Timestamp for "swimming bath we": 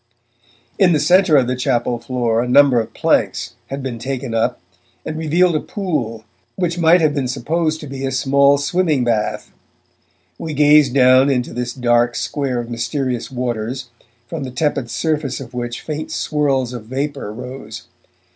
8.57-10.55